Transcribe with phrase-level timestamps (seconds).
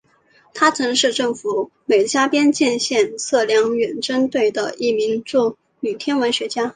[0.55, 6.67] 他曾是政府的美加边境线测量远征队的一名助理天文学家。